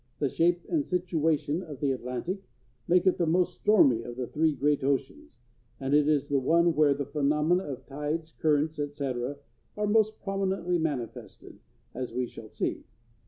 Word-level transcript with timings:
The 0.17 0.29
shape 0.29 0.65
and 0.67 0.83
situation 0.83 1.61
of 1.61 1.79
the 1.79 1.91
Atlantic 1.91 2.41
make 2.87 3.05
it 3.05 3.19
the 3.19 3.27
most 3.27 3.53
stormy 3.61 4.01
of 4.01 4.15
the 4.15 4.25
three 4.25 4.55
great 4.55 4.83
oceans, 4.83 5.37
and 5.79 5.93
it 5.93 6.07
is 6.07 6.27
the 6.27 6.39
one 6.39 6.73
where 6.73 6.95
the 6.95 7.05
phenomena 7.05 7.65
of 7.65 7.85
tides, 7.85 8.31
currents, 8.31 8.79
etc., 8.79 9.37
are 9.77 9.85
most 9.85 10.19
prominently 10.19 10.79
manifested, 10.79 11.59
as 11.93 12.15
we 12.15 12.25
shall 12.25 12.49
see. 12.49 12.87